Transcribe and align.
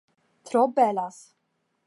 Tro 0.43 0.67
belas 0.73 1.37